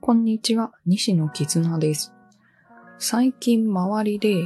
[0.00, 2.12] こんにちは、西野絆です。
[2.98, 4.44] 最近周りで、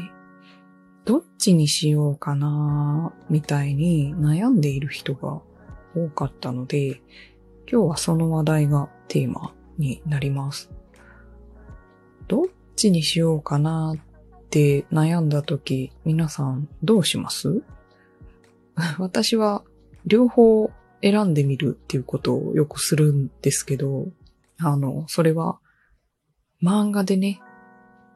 [1.07, 5.41] どっちにしようかなみたいに悩んでいる人が
[5.97, 7.01] 多かったので、
[7.71, 10.71] 今日はその話題がテーマになります。
[12.27, 12.45] どっ
[12.77, 17.63] ちにしようかなって悩んだ時、皆さんどうします？
[18.99, 19.65] 私は
[20.09, 20.71] 両方
[21.03, 24.09] 選んでみるっていうことをよくするんですけど、
[24.59, 25.61] あの、それは
[26.63, 27.41] 漫画でね、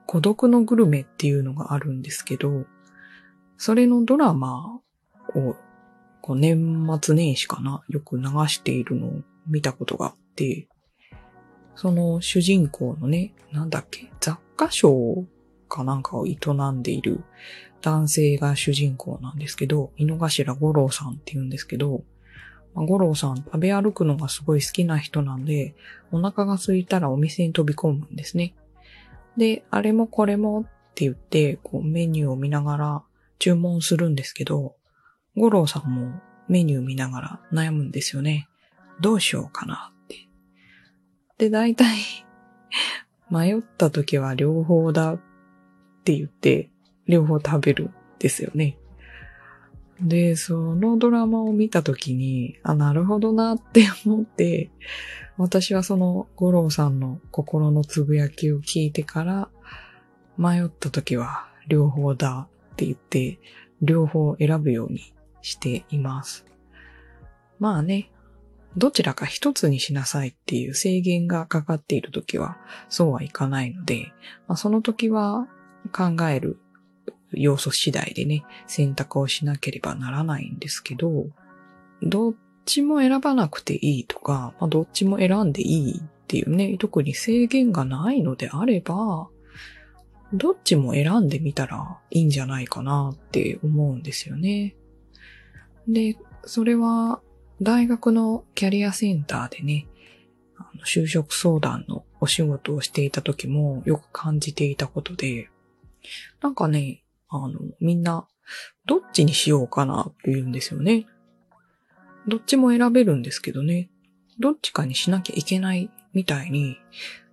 [0.07, 2.65] 孤独のグルメっていうのがあるんですけど、
[3.57, 4.81] それのドラマ
[5.37, 5.55] を
[6.21, 9.13] こう年末年始かな、よく流しているのを
[9.47, 10.69] 見たことがあって、
[11.75, 15.27] その主人公のね、なんだっけ、雑貨商
[15.73, 16.37] かなんかを営
[16.71, 17.25] んでいる
[17.81, 22.05] 男性が主人公なんですけど、井の頭五郎さんって言うんですけど、
[22.75, 25.75] まあ、五郎さん食べ歩くのがすごい好きな人なんで、
[26.13, 28.55] お腹が空いたらお店に飛び込むんですね。
[29.37, 33.03] で、あれもこれもって言って、こうメニューを見ながら
[33.39, 34.77] 注文するんですけど、
[35.37, 38.49] 五郎さんもメニュー見ながら悩むんですよね。
[39.01, 40.29] どうしようかなって。
[41.39, 41.97] で、大体
[43.31, 45.21] 迷った時は両方だっ
[46.03, 46.69] って言って、
[47.07, 48.77] 両方食べるんですよね。
[50.01, 54.71] で、そのドラマを見たときに、あ、なるほどなって思って、
[55.39, 59.49] 私はその五郎さんの心のつぶやきを聞いてから、
[60.37, 63.39] 迷ったときは両方だって言って、
[63.81, 66.45] 両方選ぶようにしています。
[67.61, 68.11] まあね、
[68.77, 72.57] どちらか一つにしなさいっていう制限がかかっているときは、
[72.89, 74.13] そうはいかないので、
[74.49, 75.47] まあ、その時は
[75.91, 76.59] 考える
[77.33, 81.27] 要素次第でね、選択をしなければならないんですけど、
[82.03, 89.29] どっちも選ばなくていいとか、まあ、どっちも選んでいいっていうね、特に制限がないのであれば、
[90.33, 94.75] どっちも選んでみたらいいんじゃないかなって思うんですよね。
[95.87, 97.21] で、それは
[97.61, 99.87] 大学のキャリアセンターでね、
[100.57, 105.51] あの就職相談のお仕事をしていた時もよく感じていたことで、
[106.41, 108.27] なんかね、あの、みんな、
[108.87, 111.07] どっちにしようかなって言うんですよね。
[112.27, 113.91] どっちも選べるんですけどね。
[114.39, 116.77] どっちかにしなきゃいけないみたいに、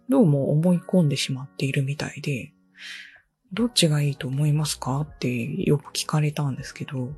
[0.10, 2.54] どうも思い込んでしまっているみたいで、
[3.52, 7.12] どっちがいいと思いますかってよく聞かれたんですけど、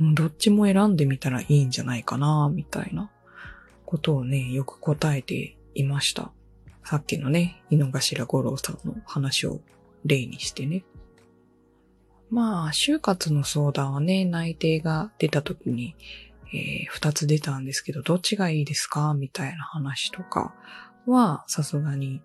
[0.00, 3.10] どっちも選んでみたらいいんじゃないかな、みたいな
[3.84, 6.32] ことをね、よく答えていました。
[6.84, 9.60] さっきのね、井の頭五郎さんの話を
[10.04, 10.84] 例にしてね。
[12.30, 15.94] まあ、就活の相談はね、内定が出た時に、
[16.52, 19.14] えー、二つ出たんですけど、どっちがいいですか？
[19.14, 20.54] みたいな話とか
[21.06, 22.22] は、さすがに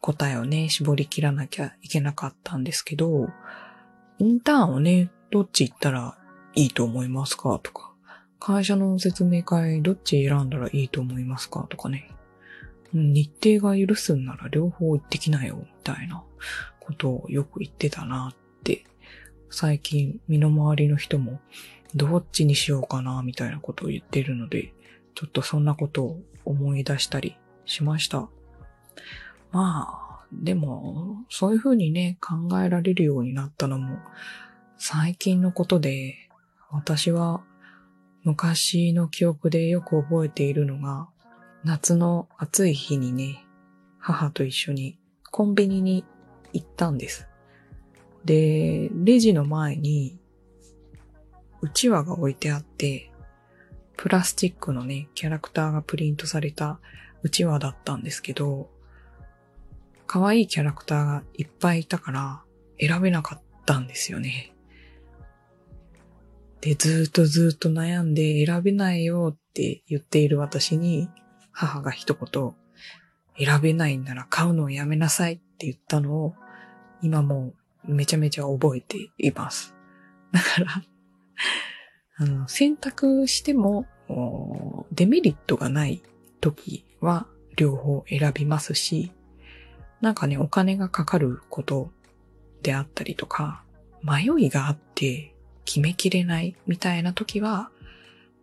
[0.00, 3.28] 答えをね、絞り切らなきゃいけなかったんですけど、
[4.18, 6.18] インターンをね、どっち行ったら
[6.54, 7.58] いいと思いますか？
[7.62, 7.92] とか、
[8.38, 11.66] 会社の説明会どっち選んだらいいと思いますか？
[11.68, 12.10] とかね。
[12.92, 16.22] 日程が許すんなら両方行ってきなよ、みたいな
[16.84, 18.34] ことをよく言ってたなっ
[18.64, 18.84] て
[19.50, 21.40] 最近身の回りの人も
[21.94, 24.72] どっちにしようかなみたいなことを言ってるので、
[25.14, 28.28] ちょっとそんなことを思い出したりしました。
[29.50, 33.98] まあ、でも、そういうふうにね、考えられるようになったのも
[34.78, 36.16] 最近のことで、
[36.70, 37.42] 私は
[38.24, 41.08] 昔の記憶でよく覚えているのが、
[41.62, 43.44] 夏の暑い日にね、
[43.98, 44.98] 母と一緒に
[45.30, 46.04] コンビニに
[46.52, 47.28] 行ったんです。
[48.24, 50.18] で、レジの前に、
[51.60, 53.10] うちわが置いてあって、
[53.96, 56.80] プラスチックのね、キャラクターがプリントされた
[57.22, 58.68] うちわだったんですけど、
[60.06, 62.42] 可愛いキャラクターがいっぱいいたから
[62.78, 64.52] 選べなかったんですよね。
[66.60, 71.08] で、ずっとずっと悩んで選べないよって言っている私に、
[71.50, 72.54] 母が一言、
[73.38, 76.34] 選べないんなら買うのをやめなさいって言ったのを、
[77.02, 77.54] 今も
[77.84, 79.74] めちゃめちゃ覚えています。
[80.32, 80.82] だから
[82.16, 83.86] あの、選択しても、
[84.90, 86.02] デメリットがない
[86.40, 87.26] 時は
[87.56, 89.12] 両方選びますし、
[90.00, 91.92] なんかね、お金がかかること
[92.62, 93.62] であったりとか、
[94.02, 95.34] 迷いがあって
[95.64, 97.70] 決めきれないみたいな時は、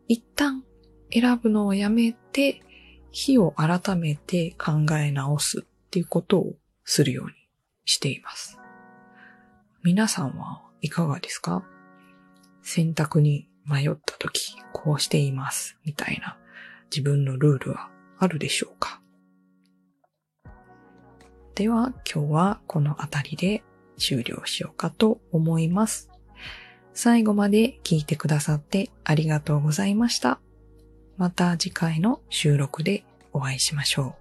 [0.08, 0.64] 一旦
[1.12, 2.62] 選ぶのをやめて、
[3.12, 6.54] 日を改めて考え直すっていうことを
[6.90, 7.34] するように
[7.86, 8.58] しています。
[9.84, 11.64] 皆さんはいかがですか？
[12.64, 16.40] 選択に迷った時、こうしています、みたいな
[16.90, 19.02] 自分のルールはあるでしょうか？
[21.54, 23.64] では今日はこの辺りで
[23.98, 26.10] 終了しようかと思います。
[26.96, 30.40] 最後まで聞いてくださってありがとうございました。
[31.18, 34.19] また次回の収録でお会いしましょう。